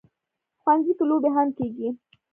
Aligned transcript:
ښوونځی 0.61 0.91
کې 0.97 1.03
لوبې 1.09 1.29
هم 1.35 1.47
کېږي 1.57 1.89